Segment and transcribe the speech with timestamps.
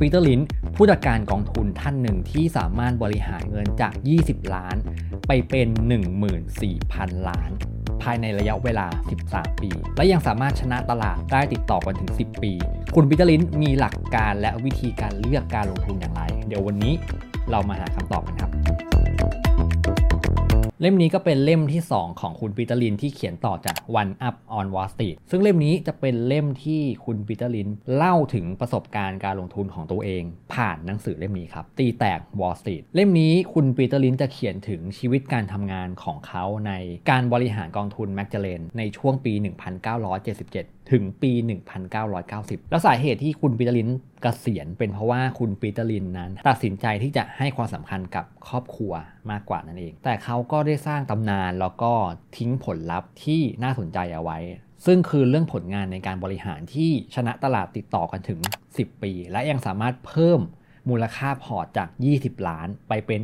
[0.00, 0.42] ปีเตอร์ลินช์
[0.76, 4.76] ผู้จัดการกองทุนท่านหนึ่งที่สามารถบริหารเงินจาก 20 ล้าน
[5.26, 5.68] ไปเป็น
[6.48, 7.50] 14,000 ล้าน
[8.02, 8.86] ภายในระยะเวลา
[9.24, 12.52] 13 ปี และยังสามารถชนะตลาดได้ติดต่อกันถึง 10 ปี
[12.94, 16.94] คุณปีเตอร์ลินช์มีหลักการและวิธีการเลือกการลงทุนอย่างไร เดี๋ยววันนี้
[17.50, 18.50] เรามาหาคำตอบกันครับ
[20.82, 30.22] เล่มนี้ก็เป็นเล่มที่ 2 ของคุณปีเตอร์ลินช์ที่เขียนต่อจาก One Up on Wall Street ซึ่งเล่มนี้จะเป็นเล่มที่คุณปีเตอร์ลินช์เล่าถึงประสบการณ์การลงทุนของตัวเอง
[30.54, 36.72] ผ่านหนังสือเล่มนี้ครับ ตีแตก Wall Street เล่มนี้คุณปีเตอร์ลินช์จะเขียนถึงชีวิตการทำงานของเขาใน
[37.10, 39.32] การบริหารกองทุนแมกเจเลนในช่วงปี
[40.10, 41.32] 1977 ถึงปี
[42.00, 48.92] 1990 แล้วสาเหตุที่คุณปีเตอร์ลินกเกษียณเป็นเพราะว่าคุณปีเตอร์ลินช์นั้น ตัดสินใจที่จะให้ความสำคัญกับครอบครัว
[49.30, 51.92] มากกว่านั่นเอง แต่เขาก็ได้สร้างตำนานแล้วก็
[52.36, 54.38] ทิ้งผลลัพธ์ที่น่าสนใจเอาไว้
[54.86, 60.40] ซึ่งคือเรื่องผลงานในการบริหารที่ชนะตลาดติดต่อกันถึง 10 ปี และยังสามารถเพิ่ม
[60.88, 63.20] มูลค่าพอร์ตจาก 20 ล้านไปเป็น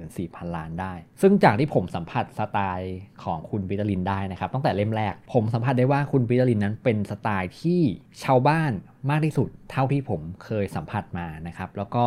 [0.00, 7.80] 14,000 ล้านได้ ซึ่งจากที่ผมสัมผัสสไตล์ของคุณปีเตอร์ลินช์ได้นะครับตั้งแต่เล่มแรก ผมสัมผัสได้ว่าคุณปีเตอร์ลินช์นั้นเป็นสไตล์ที่
[8.24, 8.72] ชาวบ้าน
[9.10, 12.02] มากที่สุดเท่าที่ผมเคยสัมผัสมานะครับ แล้วก็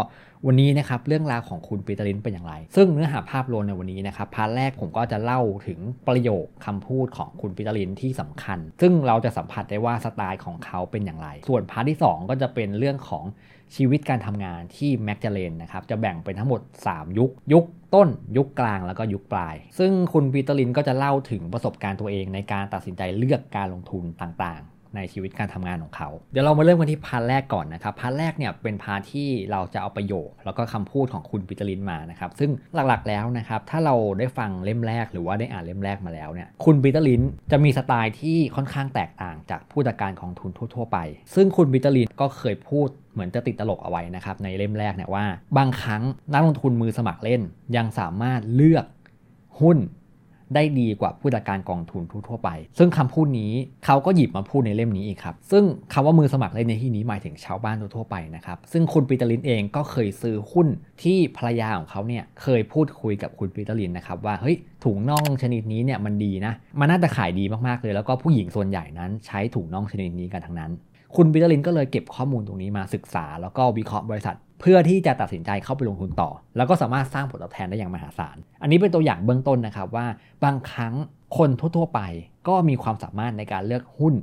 [0.45, 13.25] วันนี้นะครับเรื่องราวของคุณปีเตอร์ลินช์เป็นอย่างไร ซึ่งเนื้อหาภาพรวมในวันนี้นะครับ part แรกผมก็จะเล่าถึงประโยคคำพูดของคุณปีเตอร์ลินช์ที่สำคัญ ซึ่งเราจะสัมผัสได้ว่าสไตล์ของเขาเป็นอย่างไร ส่วน part ที่ 2 ก็จะเป็นเรื่องของ
[13.75, 24.61] ชีวิตการทำงานที่แมกเจเลนนะครับจะแบ่งเป็นทั้งหมด 3 ยุค ยุคต้น ยุคกลางแล้วก็ยุคปลาย ซึ่งคุณปีเตอร์ลินช์ก็จะเล่าถึงประสบการณ์ตัวเองในการตัดสินใจเลือกการลงทุนต่าง
[24.95, 40.97] ในชีวิตการทำงานของเขา เดี๋ยวเรามาเริ่มกันที่ part แรกก่อนนะครับ part แรกเนี่ยเป็น part ที่เราจะเอาประโยค แล้วก็คำพูดของคุณปิตอร์ลินช์มานะครับ ซึ่งหลักๆแล้วนะครับ ถ้าเราได้ฟังเล่มแรกหรือว่าได้อ่านเล่มแรกมาแล้วเนี่ย คุณปีเตอร์ลินช์จะมีสไตล์ที่ค่อนข้างแตกต่างจากผู้จัดการกองทุนทั่ว ๆ ไป
[41.35, 45.25] ซึ่งคุณปีเตอร์ลินช์ก็เคยพูดเหมือนจะติดตลกเอาไว้นะครับในเล่มแรกเนี่ยว่า
[45.57, 47.41] บางครั้งนักลงทุนมือสมัครเล่น
[47.75, 48.85] ยังสามารถเลือก
[49.61, 49.77] หุ้น
[50.55, 53.51] ได้ดีกว่าผู้จัดการกองทุนทั่วไป ซึ่งคำพูดนี้
[53.85, 55.63] เขาก็หยิบมาพูดในเล่มนี้อีกครับ ซึ่ง
[55.93, 60.67] คำว่ามือสมัครเล่นในที่นี้หมายถึงชาวบ้านทั่วไปนะครับ ซึ่งคุณปีเตอร์ลินช์เองก็เคยซื้อหุ้น
[61.03, 70.71] ที่ภรรยาของเขาเนี่ยเคยพูดคุยกับคุณปีเตอร์ลินช์นะครับว่าเฮ้ยถุงน่องชนิดนี้เนี่ยมันดีนะ มันน่าจะขายดีมากๆเลย แล้วก็ผู้หญิงส่วนใหญ่นั้นใช้ถุงน่องชนิดนี้กันทั้งนั้น
[71.15, 80.07] คุณปีเตลินก็เลยเก็บข้อมูลตรงนี้มาศึกษา แล้วก็วิเคราะห์บริษัท เพื่อที่จะตัดสินใจเข้าไปลงทุนต่อ แล้วก็สามารถสร้างผลตอบแทนได้อย่างมหาศาล อันนี้เป็นตัวอย่างเบื้องต้นนะครับว่า
[80.43, 80.93] บางครั้ง
[81.37, 82.01] คนทั่วๆไป
[82.47, 84.15] ก็มีความสามารถในการเลือกหุ้น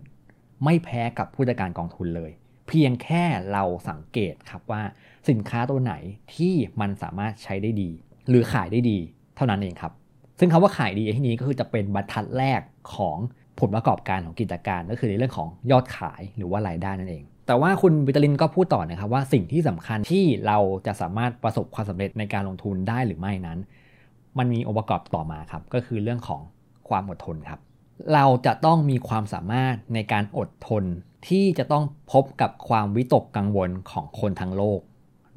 [0.64, 2.30] ไม่แพ้กับผู้จัดการกองทุนเลย
[2.68, 4.82] เพียงแค่เราสังเกตครับว่า
[5.28, 5.94] สินค้าตัวไหน
[6.34, 7.90] ที่มันสามารถใช้ได้ดี
[8.28, 8.98] หรือขายได้ดี
[9.36, 9.92] เท่านั้นเองครับ
[10.38, 12.60] ซึ่งคำว่าขายดีที่นี้ก็คือจะเป็นบรรทัดแรก
[12.94, 13.16] ของ
[13.60, 23.58] ผลประกอบการของกิจการก็คือในเรื่องของยอดขายหรือว่ารายได้นั่นเอง แต่ว่าคุณวิตาลินก็พูดต่อนะครับว่าสิ่งที่สำคัญที่เราจะสามารถประสบความสำเร็จในการลงทุนได้หรือไม่นั้น
[24.38, 26.40] มันมีองค์ประกอบต่อมาครับก็คือเรื่องของ
[26.88, 27.60] ความอดทนครับ
[28.14, 30.84] เราจะต้องมีความสามารถในการอดทน
[31.28, 34.80] ที่จะต้องพบกับความวิตกกังวลของคนทั้งโลก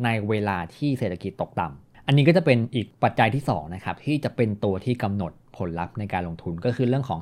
[0.03, 7.19] ในเวลาที่เศรษฐกิจตกต่ำอันนี้ก็จะเป็นอีกปัจจัยที่2นะครับที่จะเป็นตัวที่กำหนดผลลัพธ์ในการลงทุนก็คือเรื่องของ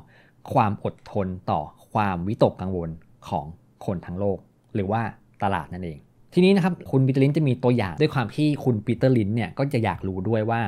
[0.52, 1.60] ความอดทนต่อ
[1.92, 2.90] ความวิตกกังวล
[3.28, 3.44] ของ
[3.86, 4.38] คนทั้งโลก
[4.74, 5.00] หรือว่า
[5.42, 5.98] ตลาดนั่นเอง
[6.34, 10.60] ทีนี้นะครับคุณปีเตอร์ลินช์จะมีตัวอย่างด้วยความที่คุณปีเตอร์ลินช์เนี่ยก็จะอยากรู้ด้วยว่า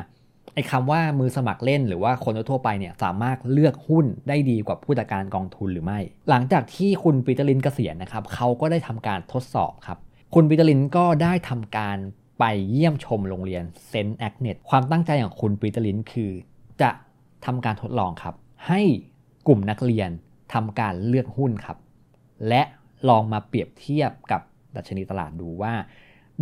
[0.55, 5.99] ไอ้คำว่ามือสมัครเล่นหรือว่าคนทั่วไปเนี่ยสามารถเลือกหุ้นได้ดีกว่าผู้จัดการกองทุนหรือไม่
[6.31, 9.99] หลังจากที่คุณปีเตอร์ลินช์เกษียณนะครับเขาก็ได้ทำการทดสอบครับ
[10.35, 11.99] คุณปีเตอร์ลินช์ก็ได้ทำการ
[12.39, 16.31] ไปเยี่ยมชมโรงเรียนเซนต์แอกเนสความตั้งใจของคุณปีเตอร์ลินช์คือ
[16.83, 16.91] จะ
[17.45, 18.35] ทำการทดลองครับ
[18.69, 18.81] ให้
[19.49, 20.11] กลุ่มนักเรียน
[20.53, 21.79] ทำการเลือกหุ้นครับ
[22.49, 22.63] และ
[23.09, 24.41] ลองมาเปรียบเทียบกับ
[24.77, 25.73] ดัชนีตลาดดูว่า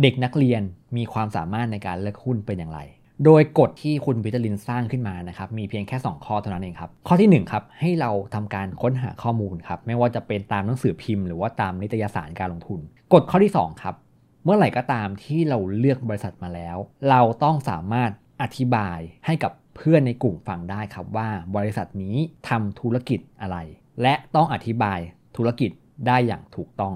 [0.01, 0.61] เด็กนักเรียน
[0.97, 2.79] มีความสามารถในการเลือกหุ้นเป็นอย่างไร
[3.25, 12.79] โดยกฎที่คุณปีเตอร์ลินช์สร้างขึ้นมานะครับมีเพียงแค่ 2 ข้อเท่านั้นเองครับ ข้อที่1ครับให้เราทำการค้นหาข้อมูลครับไม่ว่าจะเป็นตามหนังสือพิมพ์หรือว่าตามนิตยสารการลงทุน
[13.13, 13.95] กฎข้อที่2ครับ
[14.43, 16.77] เมื่อไหร่ก็ตามที่เราเลือกบริษัทมาแล้ว
[17.09, 18.11] เราต้องสามารถ
[18.41, 22.15] อธิบายให้กับ เพื่อนในกลุ่มฟังได้ครับว่าบริษัทนี้
[22.49, 23.57] ทำธุรกิจอะไร
[24.01, 24.99] และต้องอธิบาย
[25.37, 25.71] ธุรกิจ
[26.07, 26.93] ได้อย่างถูกต้อง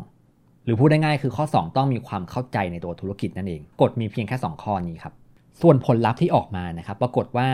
[0.65, 5.13] หรือพูดได้ง่ายคือข้อ 2 ต้องมีความเข้าใจในตัวธุรกิจนั่นเอง กฎมีเพียงแค่ 2 ข้อนี้ครับ
[5.61, 7.49] ส่วนผลลัพธ์ที่ออกมานะครับ ปรากฏว่า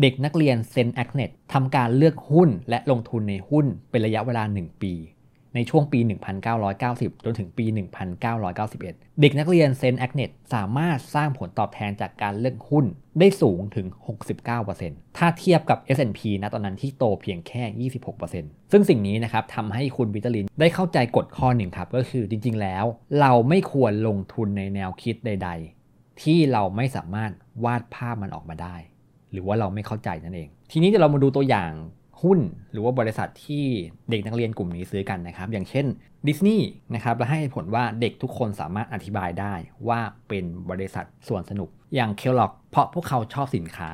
[0.00, 4.92] เด็กนักเรียนเซนแอคเน็ตทำการเลือกหุ้นและลงทุนในหุ้นเป็นระยะเวลา 1 ปี
[5.56, 6.00] ในช่วงปี
[6.62, 7.66] 1990 จนถึงปี
[8.22, 8.80] 1991
[9.20, 12.86] เด็กนักเรียนเซนต์แอกเนสสามารถสร้างผลตอบแทนจากการเลือกหุ้น
[13.20, 13.86] ได้สูงถึง
[14.52, 17.88] 69%ถ้าเทียบกับ S&P นะตอนนั้นที่โตเพียงแค่
[18.22, 22.84] 26%ซึ่งสิ่งนี้นะครับทำให้คุณปีเตอร์ลินช์ได้เข้าใจกฎข้อหนึ่งครับ ก็คือจริงๆแล้ว
[23.20, 25.50] เราไม่ควรลงทุนในแนวคิดใด
[25.86, 27.30] ๆ ที่เราไม่สามารถ
[27.64, 28.76] วาดภาพมันออกมาได้
[29.32, 31.70] หรือว่าเราไม่เข้าใจนั่นเอง ทีนี้เดี๋ยวเรามาดูตัวอย่าง
[32.22, 32.40] หุ้น
[32.72, 33.64] หรือว่าบริษัทที่
[34.10, 35.86] เด็กนักเรียนกลุ่มนี้ซื้อกันนะครับ อย่างเช่น
[36.26, 39.54] ดิสนีย์นะครับและให้ผลว่าเด็กทุกคนสามารถอธิบายได้
[39.88, 43.90] ว่าเป็นบริษัทส่วนสนุก อย่างเคลล็อกเพราะพวกเขาชอบสินค้า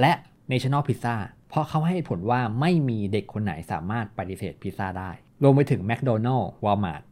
[0.00, 0.12] และ
[0.50, 1.16] National Pizza
[1.48, 5.10] เพราะเขาให้ผลว่าไม่มีเด็กคนไหนสามารถปฏิเสธพิซซ่าได้
[5.42, 7.02] รวมไปถึง McDonald Walmart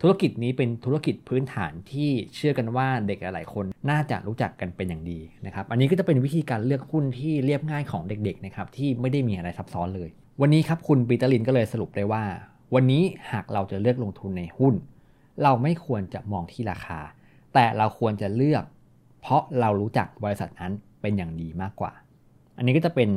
[0.00, 10.08] ธุรกิจนี้เป็นธุรกิจพื้นฐานที่เชื่อกันว่าเด็กหลายคนน่าจะรู้จักกันเป็นอย่างดีนะครับ อันนี้ก็จะเป็นวิธีการเลือกหุ้นที่เรียบง่ายของเด็กๆนะครับที่ไม่ได้มีอะไรซับซ้อนเลย
[10.40, 12.24] วันนี้ครับคุณ Peter Lynch ก็เลยสรุปได้ว่า
[12.74, 13.02] วันนี้
[13.32, 14.74] หากเราจะเลือกลงทุนในหุ้น
[15.42, 17.00] เราไม่ควรจะมองที่ราคา
[17.54, 18.64] แต่เราควรจะเลือก
[19.20, 21.92] เพราะเรารู้จักบริษัทนั้นเป็นอย่างดีมากกว่า
[22.56, 23.10] อันนี้ก็จะเป็น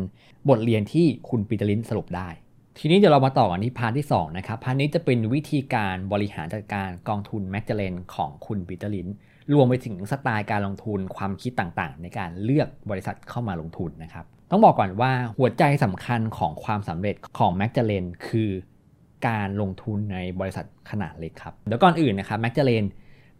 [0.50, 2.30] บทเรียนที่คุณ Peter Lynch สรุปได้
[2.82, 9.08] ทีนี้เดี๋ยวเรามาต่อกันที่ part ที่2นะครับ part นี้จะเป็นวิธีการบริหารจัดการกองทุน Magellan ของคุณ Peter Lynch
[9.54, 18.50] รวมไปถึงสไตล์การลงทุนความคิดต่างๆ ในการเลือกบริษัทเข้ามาลงทุนนะครับต้องบอกก่อนว่าหัวใจสำคัญของความสำเร็จของ Magellan คือ
[19.28, 22.84] การลงทุนในบริษัทขนาดเล็กครับเดี๋ยวก่อนอื่นนะครับ Magellan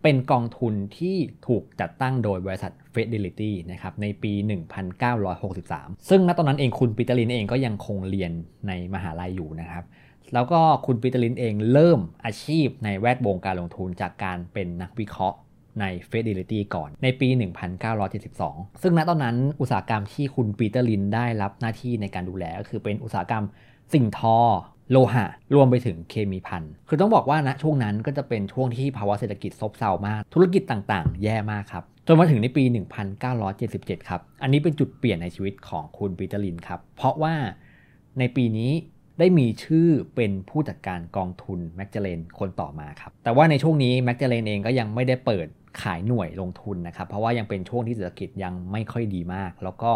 [0.04, 1.16] เป็นกองทุนที่
[1.48, 4.34] ถูกจัดตั้งโดยบริษัท Fidelity นะครับในปี
[5.22, 8.32] 1963 ซึ่งณตอนนั้นเองคุณ Peter Lynch เองก็ยังคงเรียน
[8.68, 9.84] ในมหาลัยอยู่นะครับ
[10.34, 15.38] แล้วก็คุณ Peter Lynch เองเริ่มอาชีพในแวดวงการลงทุนจากการเป็นนักวิเคราะห์
[15.80, 17.28] ใน Fidelity ก่อนในปี
[18.06, 23.44] 1972 ซึ่งณตอนนั้นอุตสาหกรรมที่คุณ Peter Lynch ได้รับหน้าที่ในการดูแลก็คือเป็นอุตสาหกรรม
[23.94, 24.38] สิ่งทอ
[24.92, 25.26] โลหะ
[25.56, 32.64] รวมไปถึงเคมีภัณฑ์คือต้องบอกว่าณนะช่วงนั้นก็จะเป็นช่วงที่ภาวะเศรษฐกิจซบเซามาก ธุรกิจต่างๆ แย่มากครับจนมาถึงในปี
[33.36, 37.34] 1977 ครับ อันนี้เป็นจุดเปลี่ยนในชีวิตของคุณ Peter Lynch ครับ เพราะว่า
[38.20, 38.72] ในปีนี้
[39.20, 45.48] ได้มีชื่อเป็นผู้จัดการกองทุน Magellan คนต่อมาครับ แต่ว่าในช่วงนี้ Magellan เองก็ยังไม่ได้เปิด
[45.82, 49.92] ขายหน่วยลงทุนนะครับ เพราะว่ายังเป็นช่วงที่เศรษฐกิจยังไม่ค่อยดีมาก แล้วก็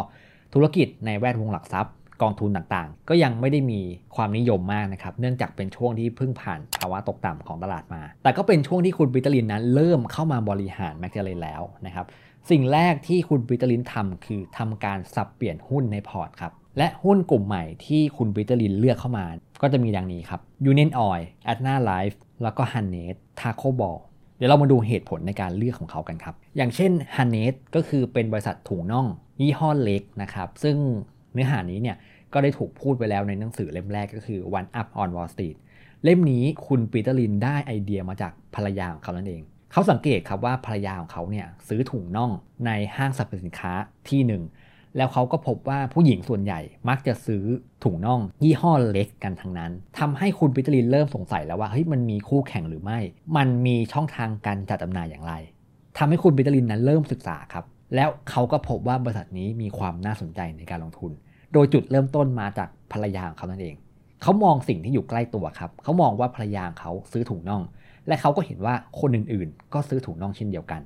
[0.53, 1.93] ธุรกิจในแวดวงหลักทรัพย์
[2.23, 3.81] กองทุนต่างๆ ก็ยังไม่ได้มี
[4.15, 12.05] ความนิยมมากนะครับเนื่องจากเป็นช่วงที่เพิ่งผ่านภาวะตกต่ำของตลาดมา แต่ก็เป็นช่วงที่คุณ Peter Lynch นั้นเริ่มเข้ามาบริหาร Magellan แล้วนะครับ
[12.49, 19.25] สิ่งแรกที่คุณ Peter Lynch ทำคือทำการสับเปลี่ยนหุ้นใน port ครับและหุ้นกลุ่มใหม่ที่คุณ Peter Lynch เลือกเข้ามา
[19.61, 20.41] ก็จะมีดังนี้ครับ
[20.71, 23.99] Union Oil, Atna Life แล้วก็ h a n n e t Taco Ball
[24.37, 29.07] เดี๋ยวเรามาดูเหตุผลในการเลือกของเขากันครับ อย่างเช่น h a n n e t ก็คือเป็นบริษัทถุงน่อง
[29.41, 30.77] ยี่ห้อเล็กนะครับ ซึ่ง
[31.33, 31.97] เนื้อหานี้เนี่ย
[32.33, 35.57] ก็ได้ถูกพูดไปแล้วในหนังสือเล่มแรกก็คือ One Up on Wall Street
[36.03, 39.41] เล่มนี้คุณปีเตอร์ลินได้ไอเดียมาจากภรรยาของเขานั่นเอง
[39.71, 42.31] เขาสังเกตครับว่าภรรยาของเขาเนี่ยซื้อถุงน่อง
[42.65, 43.73] ในห้างสรรพสินค้า
[44.09, 44.43] ที่หนึ่ง
[44.97, 46.59] แล้วเขาก็พบว่าผู้หญิงส่วนใหญ่
[46.89, 47.43] มักจะซื้อ
[47.83, 52.99] ถุงน่อง ยี่ห้อ L'eggs กันทั้งนั้นทำให้คุณ Peter Lynch เริ่มสงสัยแล้วว่าเฮ้ยมันมีคู่แข่งหรือไม่
[53.37, 55.33] มันมีช่องทางการจัดจำหน่ายอย่างไร
[55.97, 57.65] ทำให้คุณ Peter Lynch นั้นเริ่มศึกษาครับ
[57.95, 61.11] แล้วเขาก็พบว่าบริษัทนี้มีความน่าสนใจในการลงทุน
[61.53, 63.75] โดยจุดเริ่มต้นมาจากภรรยาของเขานั่นเอง
[64.21, 67.63] เขามองสิ่งที่อยู่ใกล้ตัวครับ เขามองว่าภรรยาเขาซื้อถุงน่อง
[68.07, 70.81] และเขาก็เห็นว่าคนอื่นๆ ก็ซื้อถุงน่องเช่นเดียวกัน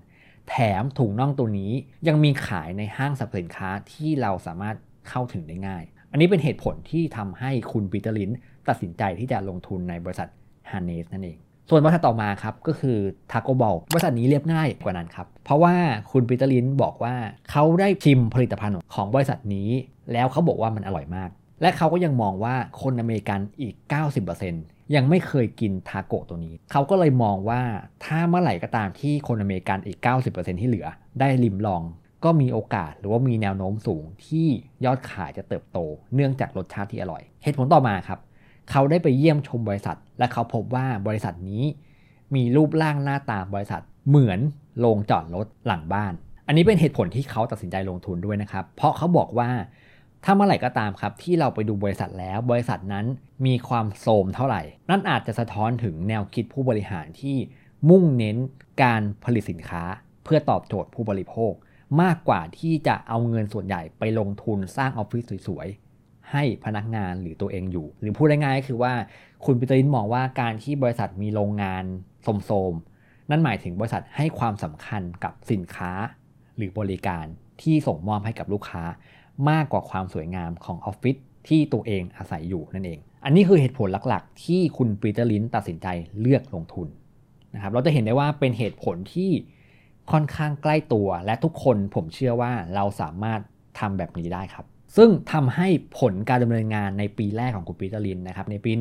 [0.50, 1.72] แถมถุงน่องตัวนี้
[2.08, 4.76] ยังมีขายในห้างสรรพสินค้าที่เราสามารถ
[5.10, 8.32] เข้าถึงได้ง่าย อันนี้เป็นเหตุผลที่ทำให้คุณ Peter Lynch
[8.68, 10.28] ตัดสินใจที่จะลงทุนในบริษัท
[10.72, 11.38] Hanes นั่นเอง
[11.70, 12.98] ส่วนบริษัทต่อมาครับก็คือ
[13.32, 15.76] Taco Bell บริษัทนี้เรียบง่ายกว่านั้นครับ เพราะว่า
[16.12, 17.16] คุณ Peter Lynch บอกว่า
[17.52, 19.70] เขาได้ชิมผลิตภัณฑ์ของบริษัทนี้
[20.14, 21.30] แล้วเขาบอกว่ามันอร่อยมาก
[21.62, 23.76] และเขาก็ยังมองว่าคนอเมริกันอีก
[24.36, 27.62] 90%ยังไม่เคยกินทาโก้ตัวนี้ เขาก็เลยมองว่า
[28.06, 29.98] ถ้าเมื่อไหร่ก็ตามที่คนอเมริกันอีก
[30.30, 30.88] 90%ที่เหลือ
[31.20, 31.84] ได้ลิมลอง
[32.24, 34.48] ก็มีโอกาสหรือว่ามีแนวโน้มสูงที่
[34.86, 35.78] ยอดขายจะเติบโต
[36.16, 38.20] เนื่องจากรสชาติที่อร่อย เหตุผลต่อมาครับ
[38.72, 41.64] เขาได้ไปเยี่ยมชมบริษัท และเขาพบว่าบริษัทนี้
[42.36, 44.40] มีรูปร่างหน้าตาบริษัทเหมือน
[44.80, 46.14] โรงจอดรถหลังบ้าน
[46.48, 49.50] อันนี้เป็นเหตุผลที่เขาตัดสินใจลงทุนด้วยนะครับ เพราะเขาบอกว่า
[50.24, 53.06] ถ้าเมื่อไหร่ก็ตามครับ ที่เราไปดูบริษัทแล้ว บริษัทนั้น
[53.46, 57.38] มีความโทมเท่าไหร่ นั่นอาจจะสะท้อนถึงแนวคิดผู้บริหารที่
[57.90, 58.38] มุ่งเน้น
[58.84, 59.84] การผลิตสินค้า
[60.24, 61.54] เพื่อตอบโจทย์ผู้บริโภค
[62.02, 68.94] มากกว่าที่จะเอาเงินส่วนใหญ่ไปลงทุนสร้างออฟฟิศสวยๆ ให้พนักงานหรือตัวเองอยู่ หรือพูดง่ายๆก็คือว่า
[69.46, 71.84] คุณปิเตอร์ินมองว่าการที่บริษัทมีโรงงาน
[72.46, 75.92] โสมๆนั่นหมายถึงบริษัทให้ความสำคัญกับสินค้า
[76.58, 77.26] หรือบริการ
[77.62, 78.84] ที่ส่งมอบให้กับลูกค้า
[79.50, 81.16] มากกว่าความสวยงามของออฟฟิศ
[81.48, 85.88] ที่ตัวเองอาศัยอยู่นั่นเอง อันนี้คือเหตุผลหลักๆ ที่คุณ Peter Lynch ตัดสินใจ
[86.20, 86.88] เลือกลงทุน
[87.54, 89.32] นะครับ เราจะเห็นได้ว่าเป็นเหตุผลที่
[90.12, 93.40] ค่อนข้างใกล้ตัวและทุกคนผมเชื่อว่าเราสามารถ
[93.80, 94.66] ทำแบบนี้ได้ครับ
[94.98, 95.68] ซึ่งทำให้
[96.00, 98.72] ผลการดำเนินงานในปีแรกของคุณ Peter Lynch นะครับในปี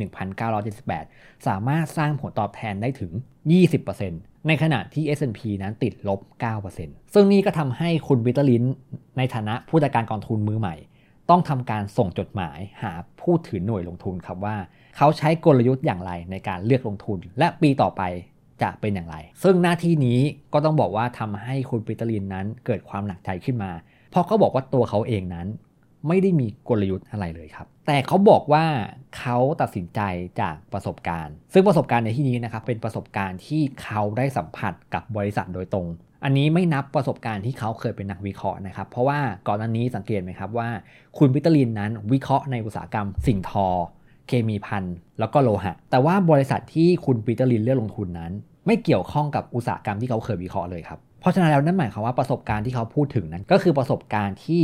[0.68, 3.12] 1978 สามารถสร้างผลตอบแทนได้ถึง
[3.76, 6.20] 20% ในขณะที่ S&P นั้นติดลบ
[6.66, 8.64] 9%ซึ่งนี่ก็ทำให้คุณ Peter Lynch
[9.18, 10.74] ในฐานะผู้จัดการกองทุนมือใหม่
[11.30, 14.56] ต้องทำการส่งจดหมายหาผู้ถือหน่วยลงทุนครับว่า
[14.96, 18.02] เขาใช้กลยุทธ์อย่างไรในการเลือกลงทุน และปีต่อไป
[18.62, 20.18] จะเป็นอย่างไร ซึ่งหน้าที่นี้
[20.52, 23.72] ก็ต้องบอกว่าทำให้คุณ Peter Lynch นั้นเกิดความหนักใจขึ้นมา
[24.10, 25.46] เพราะเขาบอกว่าตัวเขาเองนั้น
[26.08, 28.64] ไม่ได้มีกลยุทธ์อะไรเลยครับ แต่เขาบอกว่า
[29.18, 30.00] เขาตัดสินใจ
[30.40, 35.86] จากประสบการณ์ ซึ่งประสบการณ์ในที่นี้นะครับเป็นประสบการณ์ที่เขาได้สัมผัสกับบริษัทโดยตรง
[36.24, 40.68] อันนี้ไม่นับประสบการณ์ที่เขาเคยเป็นนักวิเคราะห์นะครับ เพราะว่าก่อนหน้านี้สังเกตไหมครับว่า
[41.18, 43.68] คุณ Peter Lynch นั้นวิเคราะห์ในอุตสาหกรรมสิ่งทอ
[44.28, 44.84] เคมีภัณฑ์
[45.18, 48.32] แล้วก็โลหะ แต่ว่าบริษัทที่คุณ Peter Lynch เลือกลงทุนนั้น
[48.66, 54.62] ไม่เกี่ยวข้องกับอุตสาหกรรมที่เขาเคยวิเคราะห์เลยครับเพราะฉะนั้นแล้วนั่นหมายความว่าประสบการณ์ที่เขาพูดถึงนั้นก็คือประสบการณ์ที่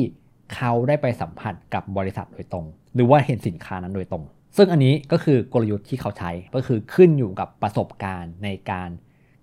[0.54, 4.24] เขาได้ไปสัมผัสกับบริษัทโดยตรง หรือว่าเห็นสินค้านั้นโดยตรง
[4.56, 8.90] ซึ่งอันนี้ก็คือกลยุทธ์ที่เขาใช้ก็คือขึ้นอยู่กับประสบการณ์ในการ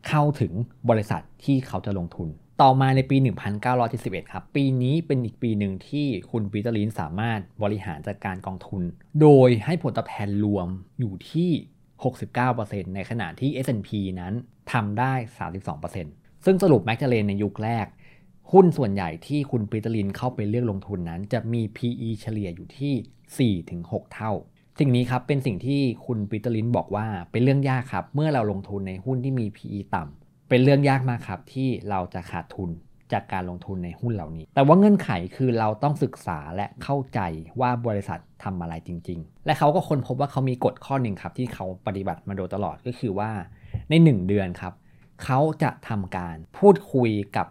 [0.07, 0.53] เข้าถึง
[0.89, 2.27] บริษัทที่เขาจะลงทุน
[2.61, 3.17] ต่อมาในปี
[3.73, 8.83] 1971 ครับ ปีนี้เป็นอีกปีหนึ่งที่คุณ Peter Lynch สามารถบริหารจัดการกองทุน
[9.21, 10.67] โดยให้ผลตอบแทนรวม
[10.99, 11.49] อยู่ที่
[12.23, 13.89] 69%ในขณะที่ S&P
[14.19, 14.33] นั้น
[14.71, 15.13] ทำได้
[15.79, 17.85] 32%ซึ่งสรุป Magellan ในยุคแรก
[18.53, 24.31] หุ้นส่วนใหญ่ที่คุณ Peter Lynch เข้าไปเลือกลงทุนนั้น จะมี PE เฉลี่ยอยู่ที่ 4-6 เท่า
[24.79, 32.69] สิ่งนี้ครับเป็นสิ่งที่คุณ Peter Lynch บอกว่าเป็นเรื่องยากครับ เมื่อเราลงทุนในหุ้นที่มี PE ต่ำเป็นเรื่องยากมากครับที่เราจะขาดทุน
[33.11, 37.19] จากการลงทุนในหุ้นเหล่านี้ แต่ว่าเงื่อนไขคือเราต้องศึกษาและเข้าใจ
[37.59, 43.31] ว่าบริษัททำอะไรจริง ๆ และเขาก็ค้นพบว่าเขามีกฎข้อหนึ่งครับที่เขาปฏิบัติมาโดยตลอดก็คือว่า
[43.89, 44.73] ใน 1 เดือนครับ
[45.23, 47.47] เขาจะทำการพูดคุยกับ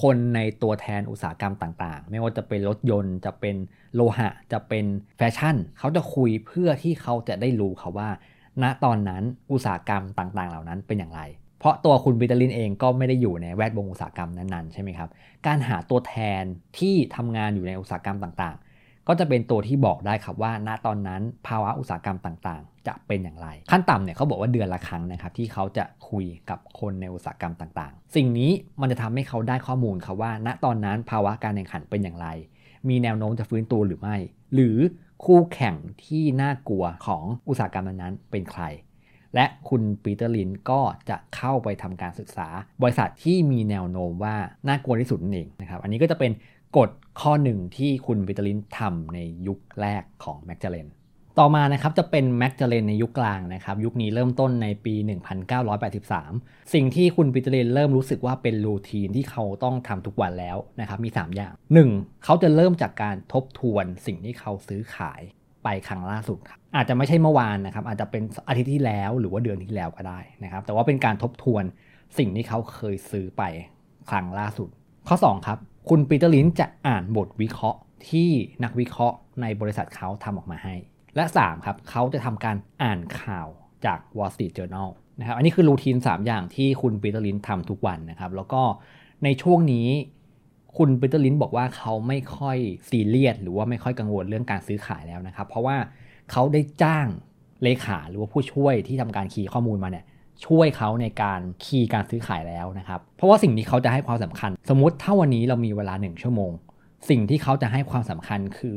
[0.00, 3.56] คนในตัวแทนอุตสาหกรรมต่างๆ ไม่ว่าจะเป็นรถยนต์จะเป็น
[3.94, 4.84] โลหะ จะเป็น
[5.16, 8.10] แฟชั่น เขาจะคุยเพื่อที่เขาจะได้รู้ครับว่า
[8.62, 9.22] ณตอนนั้น
[9.52, 11.22] อุตสาหกรรมต่างๆ เหล่านั้นเป็นอย่างไร
[11.58, 15.08] เพราะตัวคุณบิตาลินเองก็ไม่ได้อยู่ในแวดวงอุตสาหกรรมนั้นๆใช่ไหมครับ
[15.46, 16.42] การหาตัวแทน
[16.78, 32.28] ที่ทำงานอยู่ในอุตสาหกรรมต่างๆ ก็จะเป็นตัวที่บอกได้ครับว่า ณตอนนั้นภาวะอุตสาหกรรมต่างๆ จะเป็นอย่างไร ขั้นต่ำเนี่ยเขาบอกว่าเดือนละครั้งนะครับที่เขาจะคุยกับคนในอุตสาหกรรมต่างๆ สิ่งนี้มันจะทำให้เขาได้ข้อมูลครับว่า ณตอนนั้นภาวะการแข่งขันเป็นอย่างไร
[32.88, 34.16] มีแนวโน้มจะฟื้นตัวหรือไม่
[34.54, 34.76] หรือ
[35.24, 35.74] คู่แข่ง
[36.04, 38.62] ที่น่ากลัวของอุตสาหกรรมนั้นเป็นใคร
[39.34, 42.48] และคุณ Peter Lynch ก็จะเข้าไปทำการศึกษา
[42.82, 44.36] บริษัทที่มีแนวโน้มว่า
[44.68, 46.32] น่ากลัวที่สุดนั่นเองนะครับอันนี้ก็จะเป็น
[46.76, 50.86] กฎข้อหนึ่งที่คุณ Peter Lynch ทำในยุคแรกของ Magellan
[51.38, 54.94] ต่อมานะครับจะเป็น Magellan ในยุคกลางนะครับยุคนี้เริ่มต้นในปี
[55.64, 61.52] 1983 สิ่งที่คุณ Peter Lynch เริ่มรู้สึกว่าเป็น routine ที่เขาต้องทำทุกวันแล้วนะครับมี 3 อย่าง
[61.88, 62.24] 1.
[62.24, 65.20] เขาจะเริ่มจากการทบทวนสิ่งที่เขาซื้อขาย
[65.64, 71.64] ไปครั้งล่าสุดครับอาจจะไม่ใช่เมื่อวานนะครับอาจจะเป็นอาทิตย์ที่แล้วหรือว่าเดือนที่แล้วก็ได้นะครับแต่ว่าเป็นการทบทวน
[72.18, 73.42] สิ่งที่เขาเคยซื้อไป
[74.10, 74.68] ครั้งล่าสุด
[75.08, 75.58] ข้อ 2 ครับ
[75.88, 78.30] คุณ Peter Lynch จะอ่านบทวิเคราะห์ที่
[78.64, 80.74] นักวิเคราะห์ในบริษัทเขาทำออกมาให้
[81.16, 83.48] และ 3 ครับเขาจะทำการอ่านข่าว
[83.84, 84.88] จาก Wall Street Journal
[85.18, 88.62] นะครับ อันนี้คือ routine 3 อย่างที่คุณ Peter Lynch ทำทุกวันนะครับ แล้วก็
[89.24, 89.88] ในช่วงนี้
[90.76, 95.76] คุณปีเตอร์ลินบอกว่าเขาไม่ค่อยซีเรียสหรือว่าไม่ค่อยกังวลเรื่องการซื้อขายแล้วนะครับ เพราะว่า
[96.30, 97.06] เขาได้จ้าง
[97.62, 100.04] เลขาหรือว่าผู้ช่วยที่ทำการคีย์ข้อมูลมาเนี่ย
[100.46, 106.52] ช่วยเขาในการคีย์การซื้อขายแล้วนะครับ เพราะว่าสิ่งที่เขาจะให้ความสำคัญ สมมุติถ้าวันนี้เรามีเวลาหนึ่งชั่วโมง
[107.08, 108.76] สิ่งที่เขาจะให้ความสำคัญคือ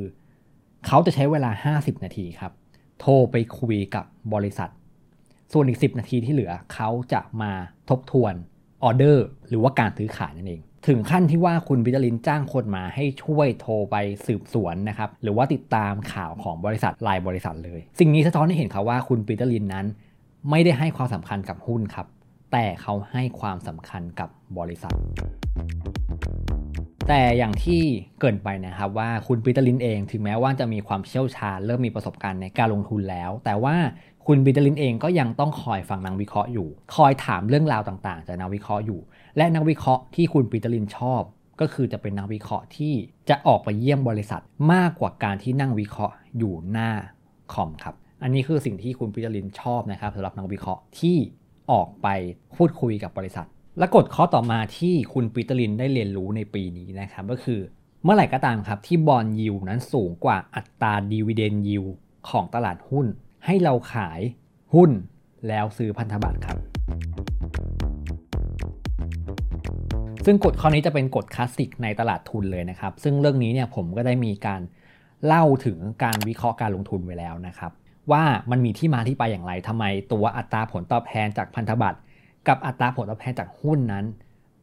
[0.88, 2.52] เขาจะใช้เวลา 50 นาทีครับ
[3.00, 4.70] โทรไปคุยกับบริษัท
[5.54, 7.52] ส่วนอีก 10 นาทีที่เหลือเขาจะมา
[7.90, 8.34] ทบทวน
[8.84, 13.96] ออเดอร์หรือว่าการซื้อขายนั่นเอง ถึงขั้นที่ว่าคุณปีเตอร์ลินจ้างคนมาให้ช่วยโทรไป
[14.28, 19.86] สืบสวนนะครับ หรือว่าติดตามข่าวของบริษัทรายบริษัทเลย สิ่งนี้สะท้อนให้เห็นครับว่าคุณปีเตอร์ลินนั้น
[20.50, 22.08] ไม่ได้ให้ความสำคัญกับหุ้นครับ
[22.52, 24.94] แต่เขาให้ความสำคัญกับบริษัท
[27.10, 27.82] แต่อย่างที่
[28.20, 33.76] เกริ่นไปนะครับว่าคุณปีเตอร์ลินเอง ถึงแม้ว่าจะมีความเชี่ยวชาญเริ่มมีประสบการณ์ในการลงทุนแล้ว แต่ว่า
[34.26, 39.00] คุณปีเตอร์ลินเองก็ยังต้องคอยฟังนักวิเคราะห์อยู่ คอยถามเรื่องราวต่างๆ จากนักวิเคราะห์อยู่
[39.38, 41.22] และนักวิเคราะห์ที่คุณปีเตอร์ลินชอบ
[41.62, 42.94] ก็คือจะเป็นนักวิเคราะห์ที่
[43.30, 44.42] จะออกไปเยี่ยมบริษัท
[44.74, 46.90] มากกว่าการที่นั่งวิเคราะห์อยู่หน้า
[47.54, 51.18] คอมครับอันนี้คือสิ่งที่คุณปีเตอร์ลินชอบนะครับสำหรับนักวิเคราะห์ที่
[51.72, 52.08] ออกไป
[52.56, 53.48] พูดคุยกับบริษัท
[53.80, 57.60] และกฎข้อต่อมาที่คุณปีเตอร์ลินได้เรียนรู้ในปีนี้นะครับ ก็คือ
[58.04, 61.84] เมื่อไหร่ก็ตามครับที่ bond yield นั้นสูงกว่าอัตราดีเวเดนยิว
[62.30, 63.06] ของตลาดหุ้น
[63.46, 64.20] ให้เราขาย
[64.74, 64.92] หุ้น
[65.48, 66.58] แล้วซื้อพันธบัตรครับ
[70.26, 74.62] ซึ่งกฎข้อนี้จะเป็นกฎคลาสสิกในตลาดทุนเลยนะครับ ซึ่งเรื่องนี้เนี่ยผมก็ได้มีการ
[75.26, 77.72] เล่าถึงการวิเคราะห์การลงทุนไว้แล้วนะครับ
[78.12, 82.00] ว่ามันมีที่มาที่ไปอย่างไรทำไมตัวอัตราผลตอบแทนจากพันธบัตร
[82.48, 84.06] กับอัตราผลตอบแทนจากหุ้นนั้น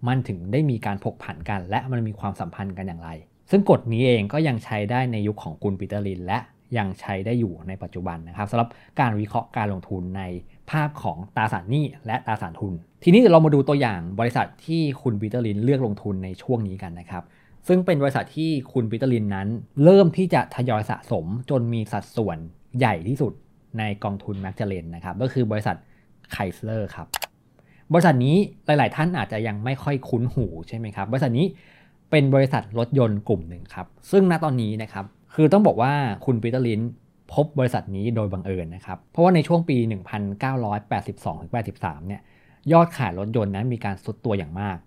[0.06, 3.10] มันถึงได้มีการผกผันกัน และมันมีความสัมพันธ์กันอย่างไร
[3.50, 6.38] ซึ่งกฎนี้เองก็ยังใช้ได้ในยุคของคุณปีเตอร์ลิน และ
[6.78, 8.68] ยังใช้ได้อยู่ในปัจจุบันนะครับสำหรับ
[9.00, 10.22] การวิเคราะห์การลงทุนใน
[10.70, 12.72] ภาพของตราสารหนี้และตราสารทุน
[13.02, 17.22] ทีนี้เรามาดูตัวอย่างบริษัทที่คุณปีเตอร์ลินเลือกลงทุนในช่วงนี้กันนะครับ
[17.68, 19.48] ซึ่งเป็นบริษัทที่คุณปีเตอร์ลินนั้น
[19.84, 22.38] เริ่มที่จะทยอยสะสมจนมีสัดส่วน
[22.78, 23.32] ใหญ่ที่สุด
[23.78, 25.76] ในกองทุนแมกเจลแลนนะครับก็คือบริษัท
[26.32, 27.06] ไครสเลอร์ครับ
[27.92, 31.46] บริษัทนี้หลาย ๆ ท่านอาจจะยังไม่ค่อยคุ้นหูใช่ไหมครับ บริษัทนี้
[32.10, 35.92] เป็นบริษัทรถยนต์กลุ่มหนึ่งครับ ซึ่งณตอนนี้นะครับ คือต้องบอกว่า
[36.24, 36.80] คุณปีเตอร์ลิน
[37.32, 39.76] พบบริษัทนี้โดยบังเอิญนะครับ เพราะว่าในช่วงปี
[40.92, 42.20] 1982-83 เนี่ย
[42.72, 44.78] ยอดขายรถยนต์นั้นมีการทรุดตัวอย่างมาก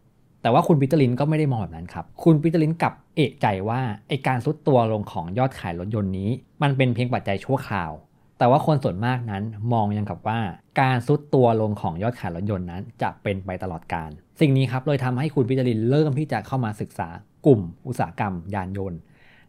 [0.42, 6.30] แต่ว่าคุณปีเตอร์ลินก็ไม่ได้มองแบบนั้นครับ คุณปีเตอร์ลินกลับเอะใจว่าไอ้การทรุดตัวลงของยอดขายรถยนต์นี้
[6.62, 7.92] มันเป็นเพียงปัจจัยชั่วคราว
[8.38, 10.40] แต่ว่าคนส่วนมากนั้นมองยังกับว่า
[10.82, 14.10] การทรุดตัวลงของยอดขายรถยนต์นั้น จะเป็นไปตลอดกาล
[14.42, 17.08] สิ่งนี้ครับเลยทำให้คุณปีเตอร์ลินเริ่มที่จะเข้ามาศึกษา
[17.46, 19.00] กลุ่มอุตสาหกรรมยานยนต์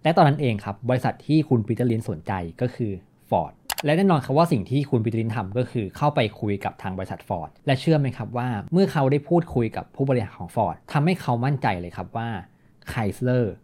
[0.03, 2.93] และตอนนั้นเองครับบริษัทที่คุณปีเตอร์ลินสนใจก็คือ
[3.31, 3.53] Ford
[3.85, 12.29] และแน่นอนครับว่าสิ่งที่คุณปีเตอร์ลินทำก็คือเข้าไปคุยกับทางบริษัท Ford และเชื่อไหมครับว่าเมื่อเขาได้พูดคุยกับผู้บริหารของ Ford ทำให้เขามั่นใจเลยครับว่า
[12.89, 13.55] ไครสเลอร์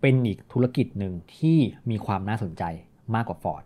[0.00, 1.58] เป็นอีกธุรกิจหนึ่งที่
[1.90, 2.62] มีความน่าสนใจ
[3.14, 3.62] มากกว่า Ford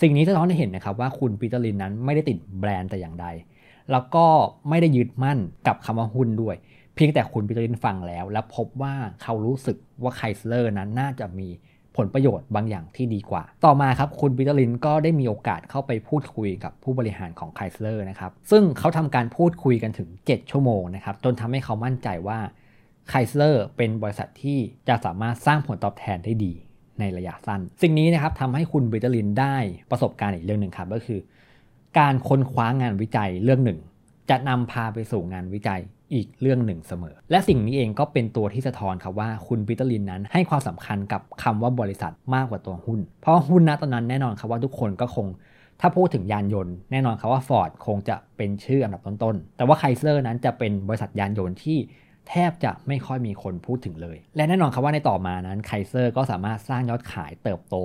[0.00, 3.26] สิ่งนี้สะท้อนให้เห็นนะครับว่าคุณปีเตอร์ลินนั้นไม่ได้ติดแบรนด์แต่อย่างใด
[3.92, 4.26] แล้วก็
[4.68, 6.56] ไม่ได้ยึดมั่นกับคำว่าหุ้นด้วย
[6.94, 11.48] เพียงแต่คุณปีเตอร์ลินฟังแล้ว และพบว่าเขารู้สึกว่าไครสเลอร์นั้นน่าจะมี
[11.96, 22.38] ผลประโยชน์บางอย่างที่ดีกว่า ต่อมาครับคุณปีเตอร์ลินก็ได้มีโอกาสเข้าไปพูดคุยกับผู้บริหารของไครสเลอร์นะครับ ซึ่งเขาทำการพูดคุยกันถึง 7 ชั่วโมงนะครับ จนทำให้เขามั่นใจว่า
[23.08, 24.58] ไครสเลอร์เป็นบริษัทที่
[24.88, 26.52] จะสามารถสร้างผลตอบแทนได้ดี
[27.02, 29.56] ในระยะสั้น สิ่งนี้นะครับทำให้คุณปีเตอร์ลินได้
[29.90, 31.20] ประสบการณ์อีกเรื่องหนึ่งครับก็คือ
[31.98, 33.78] การค้นคว้างานวิจัยเรื่องหนึ่ง
[34.30, 35.80] จะนำพาไปสู่งานวิจัย
[36.14, 45.26] อีกเรื่องหนึ่งเสมอ และสิ่งนี้เองก็เป็นตัวที่สะท้อนครับว่าคุณปีเตอร์ลินนั้นให้ความสำคัญกับคำว่าบริษัทมากกว่าตัวหุ้น เพราะหุ้นณตอนนั้นแน่นอนครับว่าทุกคนก็คง
[45.80, 51.78] ถ้าพูดถึงยานยนต์แน่นอนครับว่าฟอร์ดคงจะเป็นชื่ออันดับต้นๆ แต่ว่าไครสเลอร์นั้นจะเป็นบริษัทยานยนต์ที่
[52.28, 57.76] แทบจะไม่ค่อยมีคนพูดถึงเลย และแน่นอนครับว่าในต่อมานั้นไครสเลอร์ก็สามารถสร้างยอดขายเติบโต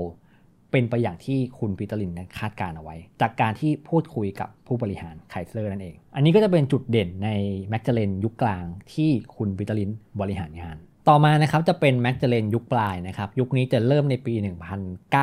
[0.71, 7.29] เป็นไปอย่างที่คุณปีเตอร์ลินนั้นคาดการณ์เอาไว้ จากการที่พูดคุยกับผู้บริหารไครสเลอร์นั่นเอง อันนี้ก็จะเป็นจุดเด่นใน
[7.69, 10.77] แมกเจลแลนยุคกลางที่คุณปีเตอร์ลินบริหารงาน
[11.09, 14.33] ต่อมานะครับจะเป็นแมกเจลแลนยุคปลายนะครับยุคนี้จะเริ่มในปี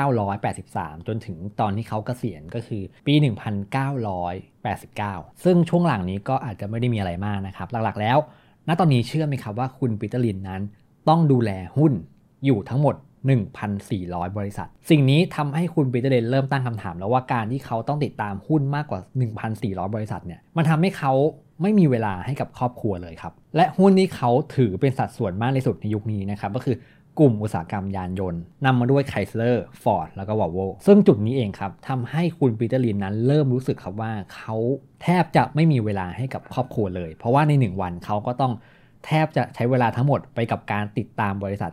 [0.08, 3.14] 1983 จนถึงตอนที่เขาเกษียณก็คือปี
[3.94, 8.18] 1989 ซึ่งช่วงหลังนี้ก็อาจจะไม่ได้มีอะไรมากนะครับหลักๆแล้ว
[8.68, 10.62] ณตอนนี้เชื่อไหมครับว่าคุณปีเตอร์ลินนั้น
[11.08, 11.92] ต้องดูแลหุ้น
[12.46, 12.94] อยู่ทั้งหมด
[13.66, 19.00] 1,400 บริษัท สิ่งนี้ทำให้คุณปีเตอร์ลินเริ่มตั้งคำถามแล้วว่าการที่เขาต้องติดตามหุ้นมากกว่า
[19.46, 21.12] 1,400 บริษัทเนี่ย มันทำให้เขา
[21.62, 26.76] ไม่มีเวลาให้กับครอบครัวเลยครับ และหุ้นที่เขาถือเป็นสัดส่วนมากที่สุดในยุคนี้นะครับ ก็คือ
[27.18, 34.56] กลุ่มอุตสาหกรรมยานยนต์นำมาด้วยไครสเลอร์ฟอร์ดแล้วก็วอลโวซึ่งจุดนี้เองครับทำให้คุณปีเตอร์ลินนั้นเริ่มรู้สึกครับว่าเขา
[35.02, 38.52] แทบจะไม่มีเวลาให้กับครอบครัวเลย เพราะว่าใน 1 วันเขาก็ต้อง
[39.06, 41.72] แทบจะใช้เวลาทั้งหมดไปกับการติดตามบริษัท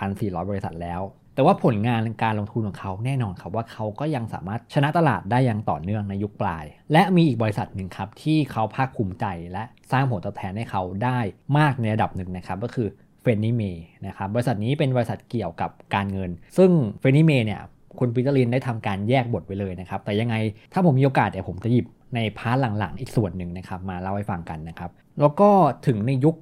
[0.00, 1.02] 1,400 บริษัทแล้ว
[1.34, 11.18] แต่ว่าผลงานการลงทุนของเขาแน่นอนครับว่าเขาก็ยังสามารถชนะตลาดได้อย่างต่อเนื่องในยุคปลาย และมีอีกบริษัทหนึ่งครับที่เขาภาคภูมิใจและสร้างผลตอบแทนให้เขาได้
[11.58, 12.88] มากในระดับหนึ่งนะครับก็คือ
[13.22, 13.62] เฟนนิเม
[14.06, 17.60] นะครับบริษัทนี้เป็นบริษัทเกี่ยวกับการเงิน ซึ่งเฟนนิเมเนี่ย
[17.98, 20.34] คุณปีเตอร์ลินได้ทำการแยกบทไว้เลยนะครับ แต่ยังไง
[20.72, 25.50] ถ้าผมมีโอกาสเดี๋ยวผมจะหยิบใน part หลังๆ อีกส่วนหนึ่งนะครับ มาเล่าให้ฟังกันนะครับ แล้วก็
[25.86, 26.34] ถึงในยุค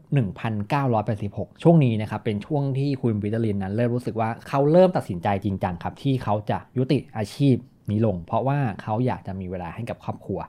[0.78, 7.56] 1986 ช่วงนี้นะครับ เป็นช่วงที่คุณปีเตอร์ลินนั้นเริ่มรู้สึกว่าเขาเริ่มตัดสินใจจริงจังครับ ที่เขาจะยุติอาชีพ
[7.90, 10.40] นี้ลง เพราะว่าเขาอยากจะมีเวลาให้กับครอบครัว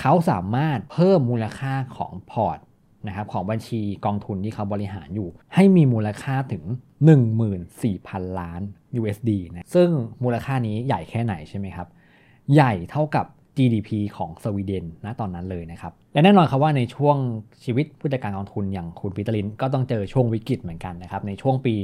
[0.00, 2.58] เขาสามารถเพิ่มมูลค่าของพอร์ต
[3.06, 6.64] นะครับของบัญชีกองทุนที่เขาบริหารอยู่ ให้มีมูลค่าถึง
[7.30, 8.60] 14,000 ล้าน
[9.00, 9.88] USD นะซึ่ง
[10.24, 11.88] มูลค่านี้ใหญ่แค่ไหนใช่ไหมครับ
[12.54, 13.26] ใหญ่เท่ากับ
[13.58, 17.16] GDP ของสวีเดนณตอนนั้นเลยนะครับ และแน่นอนครับว่าในช่วง
[17.64, 21.74] ชีวิตผู้จัดการกองทุนอย่างคุณปีเตอร์ลินก็ต้องเจอช่วงวิกฤตเหมือนกันนะครับในช่วงปี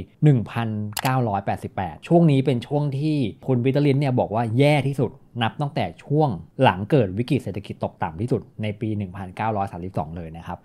[0.79, 6.29] 1988 ช่วงนี้เป็นช่วงที่คุณปีเตอร์ลินเนี่ยบอกว่าแย่ที่สุดนับตั้งแต่ช่วง
[6.63, 8.89] หลังเกิดวิกฤตเศรษฐกิจตกต่ำที่สุดในปี
[9.53, 10.59] 1932 เลยนะครับ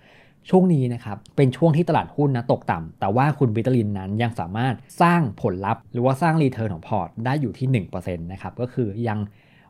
[0.50, 9.18] ช่วงนี้นะครับเป็นช่วงที่ตลาดหุ้นนะตกต่ำแต่ว่าคุณ Peter Lynch นั้นยังสามารถสร้างผลลัพธ์ หรือว่าสร้าง return ของพอร์ตได้อยู่ที่ 1%นะครับก็คือยัง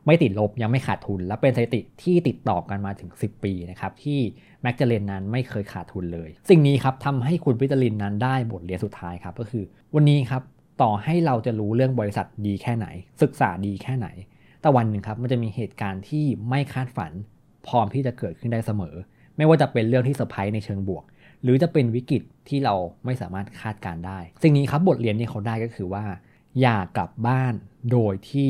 [0.05, 4.19] ไม่ติดลบยังไม่ขาดทุน และเป็นสถิติที่ติดต่อกันมาถึง 10 ปีนะครับที่
[4.61, 9.63] Magellan นั้นไม่เคยขาดทุนเลย สิ่งนี้ครับทำให้คุณ Peter Lynch นั้นได้บทเรียนสุดท้ายครับก็คือ
[9.95, 10.43] วันนี้ครับ
[10.81, 12.87] ต่อให้เราจะรู้เรื่องบริษัทดีแค่ไหน
[13.21, 14.07] ศึกษาดีแค่ไหน
[14.61, 17.11] แต่วันหนึ่งครับมันจะมีเหตุการณ์ที่ไม่คาดฝัน
[17.67, 18.95] พร้อมที่จะเกิดขึ้นได้เสมอ
[19.37, 21.03] ไม่ว่าจะเป็นเรื่องที่เซอร์ไพรส์ในเชิงบวก
[21.43, 26.03] หรือจะเป็นวิกฤตที่เราไม่สามารถคาดการได้ สิ่งนี้ครับบทเรียนที่เขาได้ก็คือว่า
[26.61, 27.53] อย่ากลับบ้าน
[27.91, 28.49] โดยที่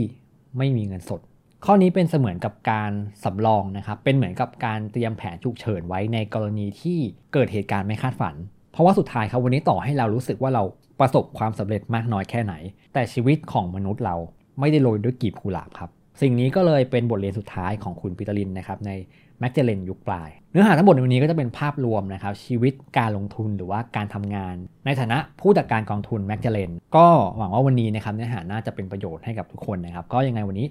[0.58, 1.22] ไม่มีเงินสด
[1.66, 2.92] ข้อนี้เป็นเสมือนกับการ
[3.24, 7.00] สำรองนะครับเป็นเหมือนกับการเตรียมแผนฉุกเฉินไว้ในกรณีที่
[7.34, 8.36] เกิดเหตุการณ์ไม่คาดฝัน
[8.72, 10.64] เพราะว่าสุดท้ายครับวันนี้ต่อให้เรารู้สึกว่าเรา
[11.00, 12.54] ประสบความสำเร็จมากน้อยแค่ไหน
[12.94, 14.16] แต่ชีวิตของมนุษย์เรา
[14.60, 15.90] ไม่ได้โรยด้วยกลีบกุหลาบครับ
[16.22, 18.92] สิ่งนี้ก็เลยเป็นบทเรียนสุดท้ายของคุณ Peter Lynch นะครับใน
[19.40, 27.06] Magellan ยุคปลาย เนื้อหาทั้งหมดในวันนี้ก็จะเป็นภาพรวมนะครับชีวิตการลงทุนหรือว่าการทำงาน ในฐานะผู้จัดการกองทุน Magellan ก็
[27.38, 30.68] หวังว่าวันนี้นะครับเนื้อหาน่าจะเป็นประโยชน์ให้กับทุกคนนะครับ ก็ยังไงวันนี้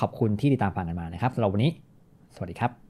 [0.00, 1.70] ขอบคุณที่ติดตามฟังกันมานะครับสำหรับวันนี้
[2.34, 2.85] สวัสดีครับ